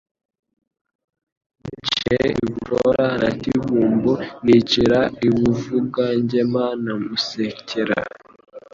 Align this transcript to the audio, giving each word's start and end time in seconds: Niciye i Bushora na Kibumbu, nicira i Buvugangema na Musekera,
Niciye 1.63 2.19
i 2.43 2.45
Bushora 2.51 3.05
na 3.21 3.29
Kibumbu, 3.41 4.13
nicira 4.45 4.99
i 5.27 5.29
Buvugangema 5.35 6.65
na 6.83 6.93
Musekera, 7.03 7.99